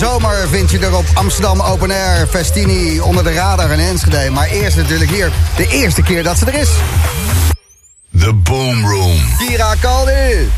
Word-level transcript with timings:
zomer 0.00 0.48
vind 0.48 0.70
je 0.70 0.78
er 0.78 0.96
op 0.96 1.04
Amsterdam 1.14 1.60
Open 1.60 1.90
Air, 1.90 2.26
Festini, 2.26 3.00
onder 3.00 3.24
de 3.24 3.32
radar 3.32 3.70
en 3.70 3.78
Enschede. 3.78 4.30
Maar 4.30 4.48
eerst 4.48 4.76
natuurlijk 4.76 5.10
hier, 5.10 5.32
de 5.56 5.66
eerste 5.68 6.02
keer 6.02 6.22
dat 6.22 6.38
ze 6.38 6.46
er 6.46 6.54
is. 6.54 6.70
The 8.18 8.34
Boom 8.34 8.86
Room. 8.86 9.18
Kira 9.38 9.74
Kaldi. 9.80 10.48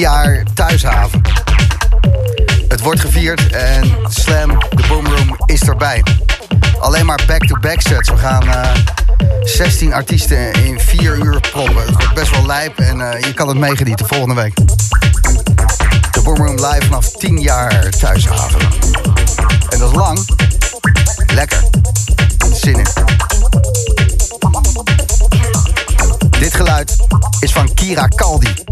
Jaar 0.00 0.42
thuishaven. 0.54 1.22
Het 2.68 2.80
wordt 2.80 3.00
gevierd 3.00 3.52
en 3.52 3.96
Slam, 4.08 4.58
de 4.70 4.84
Boomroom, 4.88 5.36
is 5.44 5.62
erbij. 5.62 6.02
Alleen 6.78 7.06
maar 7.06 7.20
back-to-back 7.26 7.80
sets. 7.80 8.08
We 8.08 8.16
gaan 8.16 8.44
uh, 8.44 8.70
16 9.42 9.92
artiesten 9.92 10.52
in 10.52 10.80
4 10.80 11.16
uur 11.16 11.40
proppen. 11.40 11.84
Het 11.86 11.90
wordt 11.90 12.14
best 12.14 12.30
wel 12.30 12.46
lijp 12.46 12.78
en 12.78 12.98
uh, 12.98 13.20
je 13.20 13.34
kan 13.34 13.48
het 13.48 13.58
meegenieten 13.58 14.06
volgende 14.06 14.34
week. 14.34 14.54
De 16.10 16.20
Boomroom 16.22 16.56
live 16.56 16.84
vanaf 16.84 17.10
10 17.10 17.40
jaar 17.40 17.88
thuishaven. 17.88 18.60
En 19.68 19.78
dat 19.78 19.90
is 19.90 19.96
lang. 19.96 20.18
Lekker. 21.34 21.64
Zin 22.52 22.74
in. 22.74 22.86
Dit 26.38 26.54
geluid 26.54 26.96
is 27.40 27.52
van 27.52 27.74
Kira 27.74 28.06
Kaldi. 28.06 28.69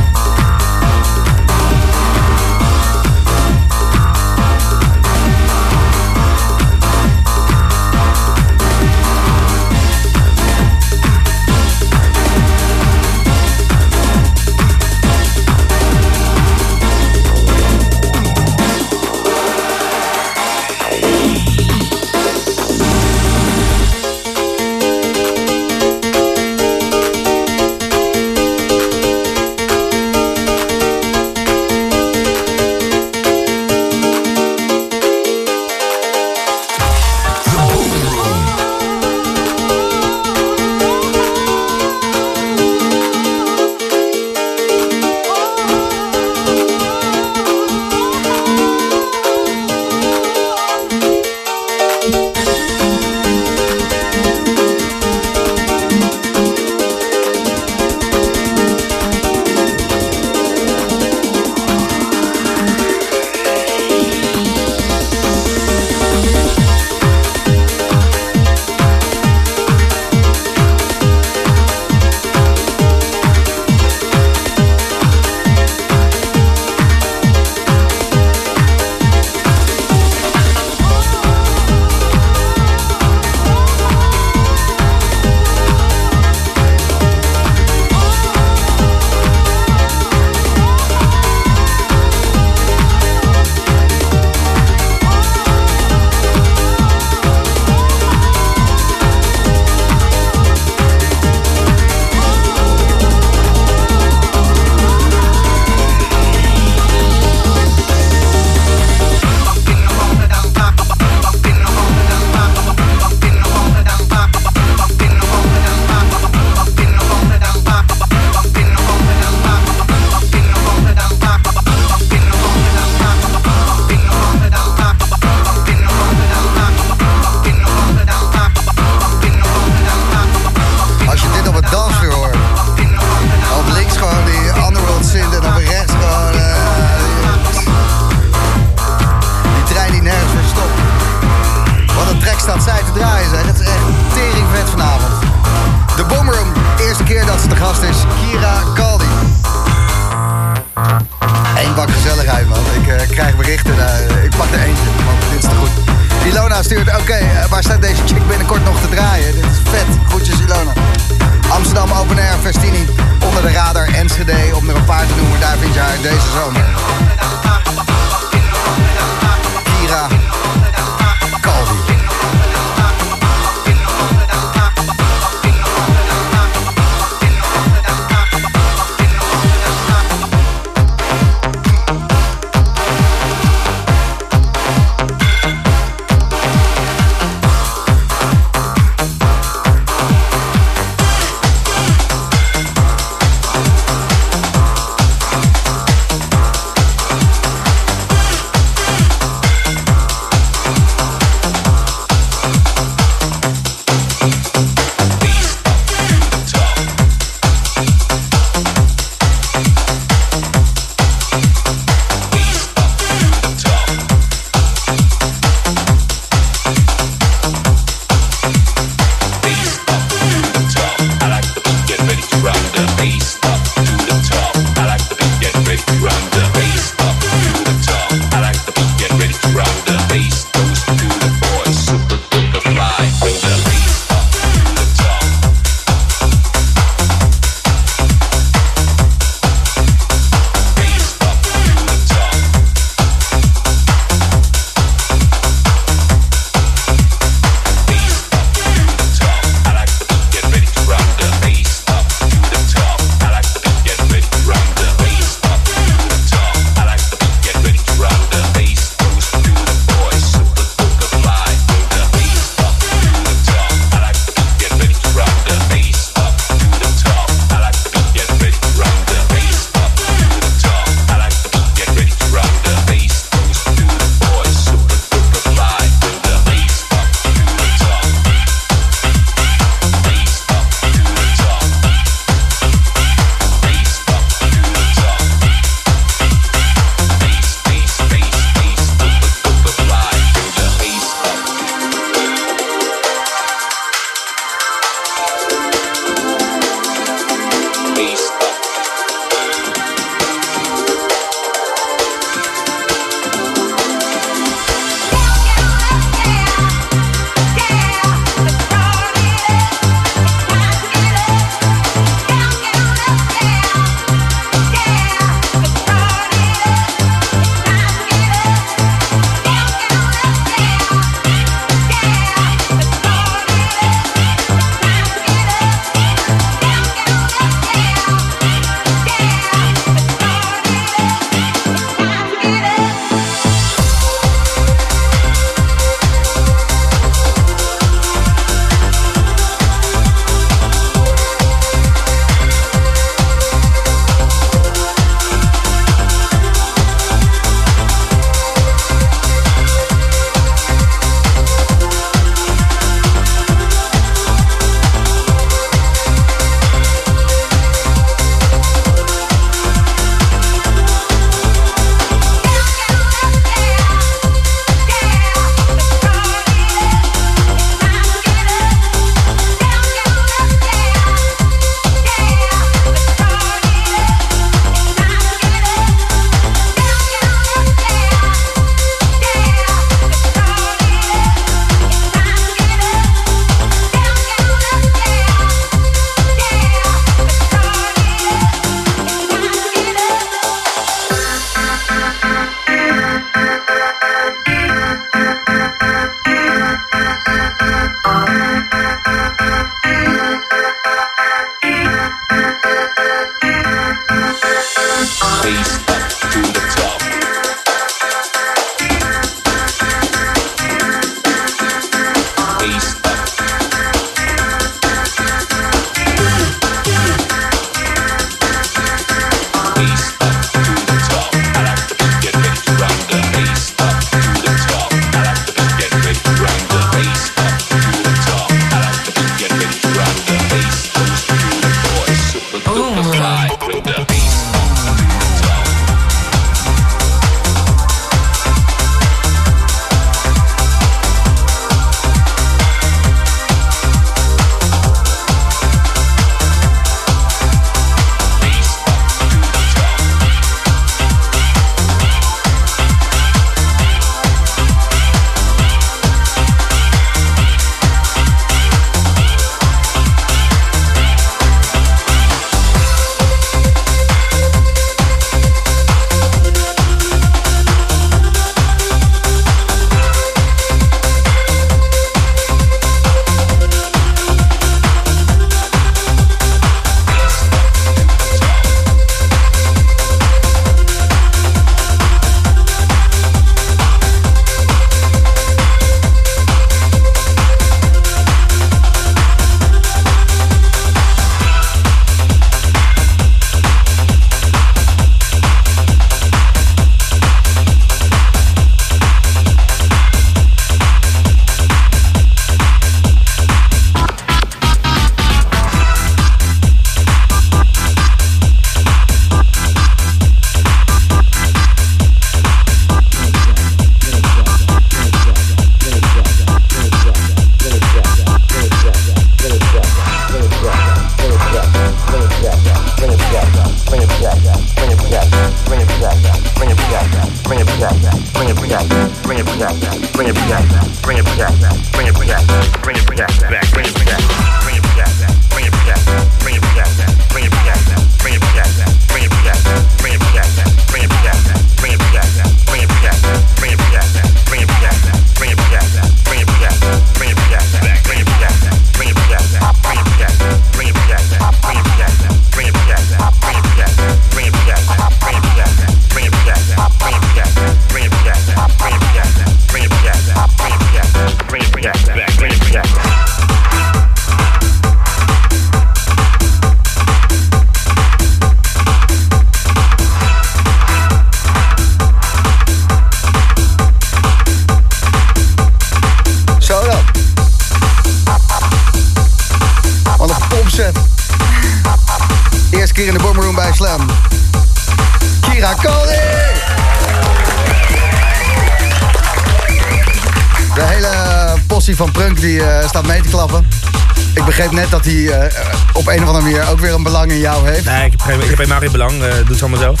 Dat 595.04 595.12
hij 595.12 595.48
eh, 595.48 595.64
op 595.92 596.06
een 596.08 596.22
of 596.22 596.26
andere 596.28 596.44
manier 596.44 596.68
ook 596.68 596.80
weer 596.80 596.94
een 596.94 597.02
belang 597.02 597.30
in 597.30 597.38
jou 597.38 597.68
heeft. 597.68 597.84
Nee, 597.84 598.04
ik 598.04 598.10
heb, 598.10 598.20
geen, 598.20 598.40
ik 598.40 598.48
heb 598.48 598.58
helemaal 598.58 598.80
geen 598.80 598.92
belang. 598.92 599.12
eh 599.12 599.18
doe 599.34 599.46
het 599.48 599.60
allemaal 599.60 599.80
zelf. 599.80 600.00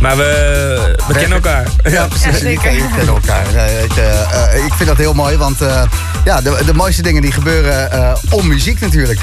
Maar 0.00 0.16
we, 0.16 0.96
we 1.06 1.12
kennen 1.12 1.32
elkaar. 1.32 1.66
Ja, 1.84 2.06
precies. 2.06 2.24
Ja, 2.24 2.30
die 2.30 2.40
zeker. 2.40 2.70
die 2.70 2.88
kennen 2.96 3.14
elkaar. 3.14 3.44
Nee, 3.54 3.86
eh, 4.04 4.64
ik 4.64 4.72
vind 4.74 4.88
dat 4.88 4.96
heel 4.96 5.14
mooi, 5.14 5.36
want 5.36 5.60
eh, 5.62 5.82
ja, 6.24 6.40
de, 6.40 6.62
de 6.66 6.74
mooiste 6.74 7.02
dingen 7.02 7.22
die 7.22 7.32
gebeuren 7.32 7.92
eh, 7.92 8.12
om 8.30 8.46
muziek 8.46 8.80
natuurlijk. 8.80 9.20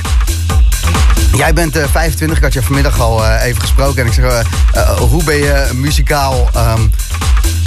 Jij 1.37 1.53
bent 1.53 1.75
eh, 1.75 1.83
25, 1.91 2.37
ik 2.37 2.43
had 2.43 2.53
je 2.53 2.61
vanmiddag 2.61 2.99
al 2.99 3.25
eh, 3.25 3.45
even 3.45 3.61
gesproken. 3.61 4.01
En 4.01 4.07
ik 4.07 4.13
zeg, 4.13 4.25
eh, 4.25 4.39
eh, 4.73 4.89
hoe 4.89 5.23
ben 5.23 5.35
je 5.35 5.69
muzikaal 5.73 6.49
ehm, 6.53 6.81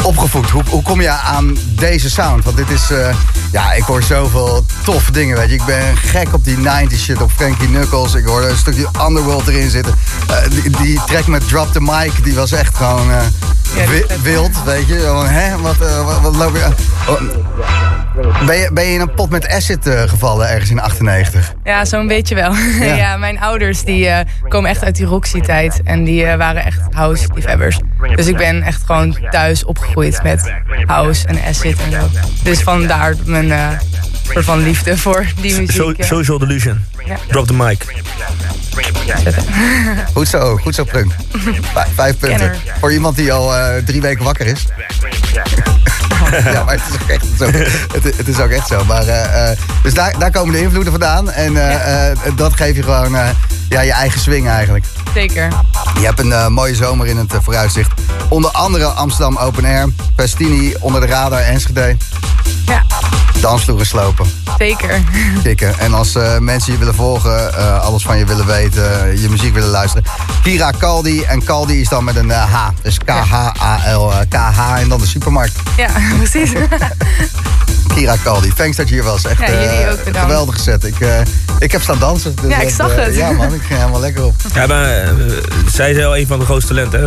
opgevoed? 0.07 0.51
Hoe, 0.51 0.63
hoe 0.69 0.83
kom 0.83 1.01
je 1.01 1.11
aan 1.11 1.57
deze 1.69 2.11
sound? 2.11 2.45
Want 2.45 2.57
dit 2.57 2.71
is, 2.71 2.91
eh, 2.91 3.15
ja, 3.53 3.73
ik 3.73 3.83
hoor 3.83 4.03
zoveel 4.03 4.65
toffe 4.85 5.13
dingen, 5.13 5.37
weet 5.37 5.49
je. 5.49 5.55
Ik 5.55 5.65
ben 5.65 5.97
gek 5.97 6.35
op 6.35 6.45
die 6.45 6.57
90s 6.57 6.97
shit, 6.97 7.23
op 7.23 7.31
Frankie 7.31 7.67
Knuckles. 7.67 8.15
Ik 8.15 8.27
hoorde 8.27 8.49
een 8.49 8.57
stukje 8.57 8.89
Underworld 9.07 9.49
erin 9.49 9.71
zitten. 9.71 9.95
Eh, 10.29 10.51
die, 10.51 10.71
die 10.71 11.01
track 11.07 11.27
met 11.27 11.49
Drop 11.49 11.73
the 11.73 11.81
Mic, 11.81 12.25
die 12.25 12.35
was 12.35 12.53
echt 12.53 12.77
gewoon 12.77 13.11
eh, 13.11 13.89
wild, 14.23 14.65
weet 14.65 14.87
je. 14.87 15.25
Hè, 15.27 15.59
wat, 15.59 15.77
wat, 16.05 16.21
wat 16.21 16.37
loop 16.37 16.57
je 16.57 16.65
aan? 16.65 16.75
Oh, 17.09 17.21
Ben 18.47 18.57
je, 18.57 18.71
ben 18.73 18.85
je 18.85 18.93
in 18.93 19.01
een 19.01 19.15
pot 19.15 19.31
met 19.31 19.49
acid 19.49 19.87
eh, 19.87 20.03
gevallen 20.03 20.49
ergens 20.49 20.71
in 20.71 20.81
98? 20.81 21.55
Ja, 21.65 21.85
zo'n 21.85 22.07
beetje 22.07 22.35
wel. 22.35 22.53
Ja. 22.81 22.95
Ja. 22.95 23.17
mijn 23.17 23.41
ouders 23.41 23.83
die 23.83 24.07
eh, 24.09 24.27
komen 24.49 24.71
echt 24.71 24.85
uit 24.85 24.97
die 24.97 25.07
Roxy-tijd. 25.07 25.81
En 25.85 26.05
die 26.05 26.25
eh, 26.25 26.37
waren 26.37 26.65
echt 26.65 26.81
house-liefhebbers. 26.91 27.81
Dus 28.15 28.27
ik 28.27 28.37
ben 28.37 28.63
echt 28.63 28.83
gewoon 28.85 29.19
thuis 29.31 29.65
opgegroeid 29.65 30.23
met 30.23 30.53
house 30.87 31.27
en 31.27 31.39
acid 31.49 31.77
en 31.85 31.93
zo. 31.93 32.09
Dus 32.43 32.63
vandaar 32.63 33.15
mijn 33.25 33.53
eh, 33.53 33.69
soort 34.33 34.45
van 34.45 34.63
liefde 34.63 34.97
voor 34.99 35.27
die 35.41 35.61
muziek. 35.61 35.71
So, 35.71 35.93
social 35.99 36.39
delusion. 36.39 36.85
Ja. 37.05 37.17
Drop 37.29 37.47
the 37.47 37.55
mic. 37.55 37.85
Goed 40.15 40.29
zo, 40.29 40.57
goed 40.57 40.75
zo, 40.75 40.85
Prunk. 40.85 41.13
Vijf, 41.95 42.19
punten. 42.19 42.39
Kenner. 42.39 42.57
Voor 42.81 42.93
iemand 42.93 43.17
die 43.17 43.33
al 43.33 43.55
eh, 43.55 43.85
drie 43.85 44.01
weken 44.01 44.25
wakker 44.25 44.47
is. 44.47 44.67
ja, 46.55 46.65
maar 46.65 46.75
het 46.75 46.83
is 46.89 47.01
ook 47.03 47.09
echt 47.09 47.27
zo. 47.39 47.45
Het, 47.97 48.17
het 48.17 48.29
is 48.29 48.41
ook 48.41 48.51
echt 48.51 48.67
zo. 48.67 48.85
Maar, 48.85 49.07
eh, 49.07 49.51
eh, 49.51 49.59
dus 49.83 49.95
daar, 49.95 50.19
daar 50.19 50.31
komen 50.31 50.55
de 50.55 50.61
invloeden 50.61 50.93
vandaan. 50.93 51.31
En 51.31 51.81
eh, 51.81 52.17
dat 52.37 52.57
geef 52.57 52.77
je 52.77 52.83
gewoon 52.83 53.17
ja, 53.69 53.81
je 53.81 53.93
eigen 53.93 54.21
swing 54.21 54.49
eigenlijk. 54.49 54.85
Zeker. 55.15 55.49
Je 56.01 56.05
hebt 56.05 56.19
een 56.19 56.53
mooie 56.53 56.75
zomer 56.75 57.07
in 57.07 57.17
het 57.17 57.33
vooruitzicht. 57.43 57.93
Onder 58.29 58.51
andere 58.51 58.85
Amsterdam 58.85 59.37
Open 59.37 59.65
Air. 59.65 59.89
Festini 60.17 60.75
onder 60.81 61.01
de 61.01 61.07
radar 61.07 61.41
Enschede. 61.41 61.97
Ja, 62.67 62.83
Dansvloeren 63.47 63.87
slopen. 63.87 64.27
zeker. 64.59 65.03
Tikken. 65.43 65.79
En 65.79 65.95
als 65.95 66.15
eh, 66.15 66.39
mensen 66.39 66.73
je 66.73 66.79
willen 66.79 66.95
volgen, 66.95 67.55
eh, 67.55 67.81
alles 67.81 68.03
van 68.03 68.19
je 68.19 68.25
willen 68.25 68.47
weten, 68.47 69.05
eh, 69.11 69.23
je 69.23 69.29
muziek 69.29 69.55
willen 69.55 69.69
luisteren. 69.69 70.05
Kira 70.43 70.71
Kaldi. 70.71 71.23
En 71.23 71.45
Kaldi 71.45 71.81
is 71.81 71.89
dan 71.89 72.05
met 72.05 72.17
een 72.17 72.31
H. 72.31 72.69
Dus 72.83 72.99
K-H-A-L. 72.99 74.13
eh, 74.13 74.19
K-H 74.29 74.79
en 74.81 74.89
dan 74.89 75.01
de 75.01 75.07
supermarkt. 75.07 75.59
Ja, 75.77 75.91
precies. 76.19 76.53
Kira 77.95 78.17
Kaldi. 78.23 78.53
Thanks 78.55 78.77
dat 78.77 78.89
je 78.89 78.95
hier 78.95 79.05
was. 79.05 79.25
Echt 79.25 79.41
Ja, 79.41 79.47
jullie 79.51 79.67
eh, 79.69 79.91
ook 79.93 80.05
bedankt. 80.05 80.19
geweldig 80.19 80.55
gezet. 80.55 80.85
Ik, 80.85 81.01
eh, 81.01 81.21
ik 81.59 81.73
heb 81.73 81.83
staan 81.83 81.99
dansen. 81.99 82.35
Dus 82.43 82.51
Ja, 82.51 82.61
ik 82.61 82.69
zag 82.69 82.91
eh, 82.93 83.05
het. 83.05 83.15
Ja 83.15 83.31
man, 83.33 83.55
ik 83.55 83.63
ging 83.63 83.79
helemaal 83.79 84.01
lekker 84.01 84.25
op. 84.25 84.35
Ja, 84.55 84.67
maar 84.67 85.05
zij 85.73 85.91
is 85.91 85.97
wel 85.97 86.17
een 86.17 86.27
van 86.27 86.39
de 86.39 86.45
grootste 86.45 86.75
talenten, 86.75 87.01
hè, 87.01 87.07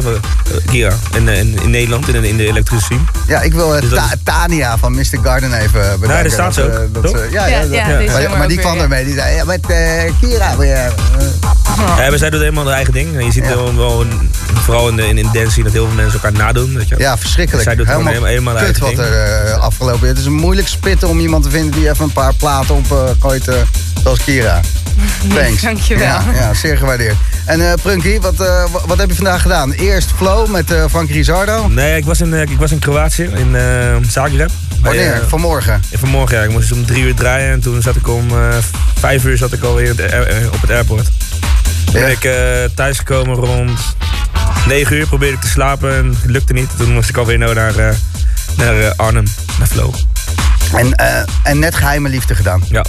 Kira. 0.65 0.93
In, 1.15 1.27
in, 1.27 1.59
in 1.63 1.69
Nederland, 1.69 2.07
in, 2.07 2.21
de- 2.21 2.27
in 2.29 2.37
de 2.37 2.47
elektrische 2.47 2.85
scene. 2.85 2.99
Ja, 3.27 3.41
ik 3.41 3.53
wil 3.53 3.69
Dus 3.69 3.89
dat 3.89 3.99
Ta- 3.99 4.05
is- 4.13 4.19
Tania 4.23 4.77
van 4.77 4.91
Mr. 4.95 5.05
Garden 5.23 5.53
even 5.53 5.71
bedanken. 5.99 6.07
daar 6.07 6.31
staat 6.31 6.53
ze 6.53 6.87
Dat, 6.91 7.05
ook, 7.07 7.13
dat 7.13 7.31
ja, 7.31 7.47
Ja, 7.47 7.57
ja, 7.57 7.59
dat- 7.61 8.21
ja, 8.21 8.29
maar, 8.37 8.47
die 8.47 8.55
weer, 8.55 8.65
kwam 8.65 8.75
ja. 8.75 8.81
ermee. 8.81 9.05
Die 9.05 9.13
zei, 9.13 9.35
ja, 9.35 9.43
met 9.45 9.65
eh, 9.67 10.11
Kira. 10.21 10.57
wil 10.57 10.67
je, 10.67 10.87
Ja, 11.97 12.09
maar 12.09 12.17
zij 12.17 12.29
doet 12.29 12.39
helemaal 12.39 12.65
haar 12.65 12.73
eigen 12.75 12.93
ding. 12.93 13.17
En 13.17 13.25
je 13.25 13.31
ziet 13.31 13.43
Ja. 13.45 13.55
wel, 13.55 13.75
wel 13.75 14.01
een- 14.01 14.31
vooral 14.53 14.89
in 14.89 14.95
de, 14.95 15.07
in, 15.07 15.29
dance 15.33 15.63
dat 15.63 15.71
heel 15.71 15.85
veel 15.85 15.95
mensen 15.95 16.13
elkaar 16.13 16.31
nadoen. 16.39 16.75
Weet 16.77 16.87
je. 16.87 16.95
Ja, 16.97 17.17
verschrikkelijk. 17.17 17.63
Zij 17.67 17.75
doet 17.75 17.87
gewoon 17.87 18.07
helemaal- 18.07 18.27
helemaal 18.29 18.55
kut 18.55 18.77
wat 18.79 18.97
er 18.97 19.13
eh, 19.45 19.57
afgelopen 19.59 20.01
is. 20.01 20.07
Het 20.09 20.17
is 20.17 20.25
een 20.25 20.33
moeilijk 20.33 20.67
spitten 20.67 21.07
om 21.07 21.19
iemand 21.19 21.43
te 21.43 21.49
vinden 21.49 21.71
die 21.79 21.89
even 21.89 22.03
een 22.03 22.11
paar 22.13 22.33
platen 22.33 22.75
op 22.75 22.91
eh, 22.91 22.97
gooit, 23.19 23.47
eh, 23.47 23.55
zoals 24.03 24.23
Kira. 24.23 24.59
Thanks. 25.35 25.61
Dankjewel. 25.61 26.05
Ja, 26.05 26.23
ja, 26.33 26.53
zeer 26.53 26.77
gewaardeerd. 26.77 27.15
En 27.45 27.69
eh 27.69 27.73
Prunky, 27.81 28.19
wat, 28.19 28.33
eh, 28.41 28.63
wa- 28.71 28.81
wat 28.85 28.97
heb 28.97 29.09
je 29.09 29.15
vandaag 29.15 29.41
gedaan? 29.41 29.71
Eerst 29.71 30.11
Flow 30.15 30.47
met 30.49 30.71
eh 30.71 30.83
Frank 30.89 31.09
Rizardo. 31.09 31.67
Nee, 31.67 31.97
ik 31.97 32.05
was 32.05 32.21
in, 32.21 32.33
ik 32.33 32.57
was 32.59 32.71
in 32.71 32.79
Kroatië, 32.79 33.23
in 33.23 33.55
eh 33.55 33.95
Zagreb. 34.09 34.49
Bij, 34.81 34.81
Wanneer? 34.81 35.13
eh, 35.13 35.27
Vanmorgen. 35.27 35.81
vanmorgen, 35.97 36.37
ja. 36.37 36.43
Ik 36.43 36.49
moest 36.51 36.69
dus 36.69 36.77
om 36.77 36.85
drie 36.85 37.03
uur 37.03 37.15
draaien 37.15 37.51
en 37.51 37.59
toen 37.59 37.81
zat 37.81 37.95
ik 37.95 38.07
om 38.07 38.27
vijf 38.99 39.23
uur 39.25 39.37
zat 39.37 39.53
ik 39.53 39.63
alweer 39.63 39.91
op 40.53 40.61
het 40.61 40.71
airport. 40.71 41.03
Toen 41.83 41.93
ben 41.93 42.01
Ja. 42.01 42.07
ik 42.07 42.23
eh 42.23 42.35
thuisgekomen 42.75 43.35
rond 43.35 43.79
9 44.67 44.95
uur, 44.95 45.07
probeerde 45.07 45.35
ik 45.35 45.41
te 45.41 45.47
slapen 45.47 45.95
en 45.95 46.05
het 46.21 46.31
lukte 46.31 46.53
niet. 46.53 46.69
Toen 46.77 46.93
moest 46.93 47.09
ik 47.09 47.17
alweer 47.17 47.37
naar, 47.37 47.75
eh, 47.75 47.95
naar 48.57 48.79
eh, 48.79 48.91
Arnhem, 48.95 49.25
naar 49.57 49.67
Flow. 49.67 49.93
En, 50.73 50.95
eh, 50.95 51.23
en 51.43 51.59
net 51.59 51.75
geheime 51.75 52.09
liefde 52.09 52.35
gedaan. 52.35 52.63
Ja, 52.69 52.85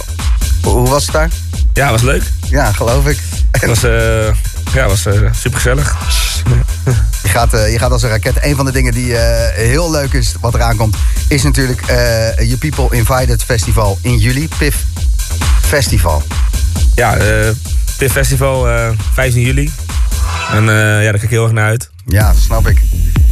Hoe, 0.61 0.73
hoe 0.73 0.89
was 0.89 1.03
het 1.03 1.13
daar? 1.13 1.29
ja 1.73 1.91
was 1.91 2.01
leuk. 2.01 2.23
Ja, 2.49 2.71
geloof 2.71 3.07
ik. 3.07 3.19
Het 3.51 3.65
was, 3.65 3.83
eh 3.83 4.33
ja, 4.73 4.87
was 4.87 5.01
super 5.31 5.59
gezellig. 5.59 5.95
Je 7.23 7.29
gaat, 7.29 7.51
je 7.51 7.75
gaat 7.79 7.91
als 7.91 8.03
een 8.03 8.09
raket. 8.09 8.35
Een 8.45 8.55
van 8.55 8.65
de 8.65 8.71
dingen 8.71 8.93
die 8.93 9.15
heel 9.53 9.91
leuk 9.91 10.13
is 10.13 10.33
wat 10.39 10.53
eraan 10.53 10.75
komt... 10.75 10.95
is 11.27 11.43
natuurlijk 11.43 11.81
je 12.37 12.55
People 12.59 12.97
Invited 12.97 13.43
Festival 13.43 13.97
in 14.01 14.17
juli. 14.17 14.47
PIF 14.57 14.75
Festival. 15.61 16.23
Ja, 16.95 17.15
eh 17.15 17.49
Pif 18.01 18.11
Festival, 18.11 18.69
eh 18.69 18.89
15 19.13 19.41
juli. 19.41 19.71
En 20.53 20.69
eh, 20.69 20.75
ja, 20.75 21.01
daar 21.01 21.11
kijk 21.11 21.23
ik 21.23 21.29
heel 21.29 21.43
erg 21.43 21.51
naar 21.51 21.65
uit. 21.65 21.89
Ja, 22.05 22.27
dat 22.27 22.41
snap 22.41 22.67
ik. 22.67 22.81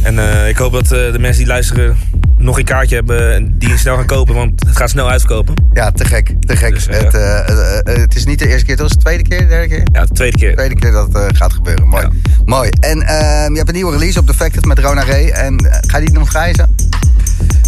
En 0.02 0.18
eh, 0.18 0.48
ik 0.48 0.56
hoop 0.56 0.72
dat 0.72 0.82
eh, 0.84 1.12
de 1.12 1.18
mensen 1.18 1.38
die 1.38 1.46
luisteren 1.52 1.96
nog 2.38 2.58
een 2.58 2.64
kaartje 2.64 2.94
hebben 2.94 3.34
en 3.34 3.54
die 3.58 3.78
snel 3.78 3.96
gaan 3.96 4.06
kopen, 4.06 4.34
want 4.34 4.66
het 4.66 4.76
gaat 4.76 4.90
snel 4.90 5.10
uitverkopen. 5.10 5.54
Ja, 5.72 5.90
te 5.90 6.04
gek. 6.04 6.34
Te 6.40 6.56
gek. 6.56 6.74
Dus, 6.74 6.86
eh, 6.86 6.98
het, 7.00 7.14
eh, 7.14 7.38
eh, 7.48 7.78
eh, 7.78 8.00
het 8.00 8.16
is 8.16 8.24
niet 8.24 8.38
de 8.38 8.48
eerste 8.48 8.64
keer, 8.64 8.74
het 8.74 8.82
was 8.82 8.92
de 8.92 8.98
tweede 8.98 9.22
keer, 9.22 9.38
de 9.38 9.46
derde 9.46 9.68
keer? 9.68 9.86
Ja, 9.92 10.04
de 10.04 10.14
tweede 10.14 10.36
keer. 10.38 10.54
tweede 10.54 10.74
keer 10.74 10.92
dat 10.92 11.06
het 11.12 11.16
eh, 11.16 11.26
gaat 11.32 11.52
gebeuren. 11.52 11.88
Mooi. 11.88 12.02
Ja. 12.02 12.10
Mooi. 12.44 12.70
En 12.80 13.02
ehm, 13.02 13.50
je 13.50 13.56
hebt 13.56 13.68
een 13.68 13.74
nieuwe 13.74 13.92
release 13.92 14.18
op 14.18 14.26
Defected 14.26 14.64
met 14.64 14.78
Rona 14.78 15.04
Ray. 15.04 15.28
En 15.28 15.56
eh, 15.56 15.78
ga 15.86 15.98
je 15.98 16.06
die 16.06 16.18
nog 16.18 16.30
draaien? 16.30 16.76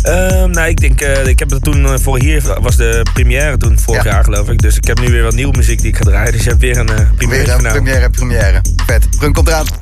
Ehm, 0.02 0.50
nou, 0.50 0.68
ik 0.68 0.80
denk, 0.80 1.00
eh, 1.00 1.26
ik 1.26 1.38
heb 1.38 1.50
het 1.50 1.62
toen 1.64 1.84
eh, 1.84 1.94
voor 2.00 2.18
hier 2.18 2.42
was 2.60 2.76
de 2.76 3.06
première 3.14 3.56
toen 3.56 3.78
vorig 3.78 4.04
Ja. 4.04 4.10
jaar 4.10 4.24
geloof 4.24 4.48
ik. 4.48 4.58
Dus 4.62 4.76
ik 4.76 4.84
heb 4.86 5.00
nu 5.00 5.06
weer 5.10 5.22
wat 5.22 5.34
nieuwe 5.34 5.56
muziek 5.56 5.80
die 5.80 5.88
ik 5.90 5.96
ga 5.96 6.04
draaien. 6.04 6.32
Dus 6.32 6.42
je 6.42 6.48
hebt 6.48 6.60
weer 6.60 6.78
een 6.78 6.88
eh 6.88 6.94
première 7.16 7.42
Weer 7.42 7.50
een 7.54 7.56
vanavond. 7.60 7.84
première, 7.84 8.10
première. 8.10 8.60
Vet. 8.86 9.06
Prun 9.18 9.32
komt 9.32 9.48
eraan. 9.48 9.66